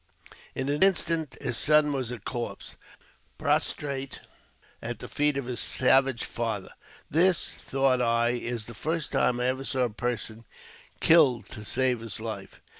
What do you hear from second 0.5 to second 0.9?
In an